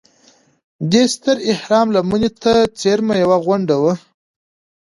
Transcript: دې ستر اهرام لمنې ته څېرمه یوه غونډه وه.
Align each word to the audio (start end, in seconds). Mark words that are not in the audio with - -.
دې 0.91 1.03
ستر 1.13 1.37
اهرام 1.53 1.87
لمنې 1.95 2.29
ته 2.41 2.53
څېرمه 2.79 3.15
یوه 3.23 3.37
غونډه 3.45 3.75
وه. 3.81 3.93